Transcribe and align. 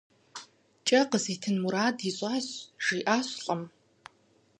Кӏэ 0.87 1.01
къызитын 1.09 1.55
мурад 1.63 1.97
ищӏащ,- 2.09 2.47
жиӏащ 2.85 3.27
лӏым. 3.43 3.61